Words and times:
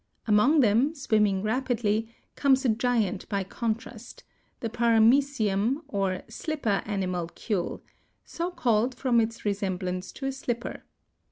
Among 0.25 0.61
them, 0.61 0.95
swimming 0.95 1.43
rapidly, 1.43 2.09
comes 2.35 2.65
a 2.65 2.69
giant 2.69 3.29
by 3.29 3.43
contrast, 3.43 4.23
the 4.59 4.67
Paramœcium 4.67 5.65
(Fig. 5.73 5.83
6) 5.83 5.85
or 5.89 6.21
Slipper 6.27 6.81
Animalcule, 6.87 7.83
so 8.25 8.49
called 8.49 8.95
from 8.95 9.21
its 9.21 9.45
resemblance 9.45 10.11
to 10.13 10.25
a 10.25 10.31
slipper. 10.31 10.85